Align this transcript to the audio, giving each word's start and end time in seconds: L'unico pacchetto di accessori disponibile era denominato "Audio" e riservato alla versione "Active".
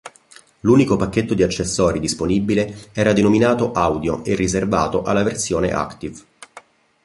L'unico 0.61 0.95
pacchetto 0.95 1.35
di 1.35 1.43
accessori 1.43 1.99
disponibile 1.99 2.87
era 2.91 3.13
denominato 3.13 3.71
"Audio" 3.71 4.23
e 4.25 4.33
riservato 4.33 5.03
alla 5.03 5.21
versione 5.21 5.71
"Active". 5.73 6.17